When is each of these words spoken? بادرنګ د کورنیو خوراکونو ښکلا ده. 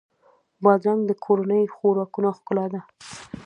بادرنګ 0.63 1.01
د 1.07 1.11
کورنیو 1.25 1.73
خوراکونو 1.75 2.29
ښکلا 2.37 2.65
ده. 2.73 2.79